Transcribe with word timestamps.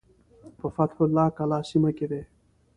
په 0.59 0.67
فتح 0.75 0.97
الله 1.05 1.25
کلا 1.37 1.59
سیمه 1.69 1.91
کې 1.97 2.05
دی. 2.11 2.21